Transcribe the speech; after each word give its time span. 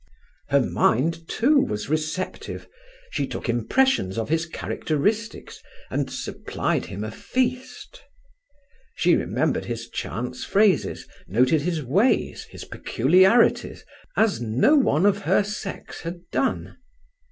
Her 0.49 0.61
mind, 0.61 1.27
too, 1.29 1.59
was 1.59 1.87
receptive. 1.87 2.67
She 3.11 3.27
took 3.27 3.47
impressions 3.47 4.17
of 4.17 4.29
his 4.29 4.47
characteristics, 4.47 5.61
and 5.91 6.11
supplied 6.11 6.87
him 6.87 7.03
a 7.03 7.11
feast. 7.11 8.01
She 8.95 9.15
remembered 9.15 9.65
his 9.65 9.87
chance 9.87 10.43
phrases; 10.43 11.07
noted 11.27 11.61
his 11.61 11.83
ways, 11.83 12.45
his 12.45 12.65
peculiarities, 12.65 13.85
as 14.17 14.41
no 14.41 14.75
one 14.75 15.05
of 15.05 15.19
her 15.19 15.43
sex 15.43 16.01
had 16.01 16.21
done. 16.31 16.77